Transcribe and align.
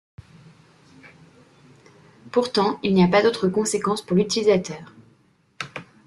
Pourtant, 2.31 2.79
il 2.81 2.95
n'y 2.95 3.03
a 3.03 3.07
pas 3.07 3.21
d'autres 3.21 3.47
conséquences 3.47 4.01
pour 4.01 4.17
l'utilisateur. 4.17 4.95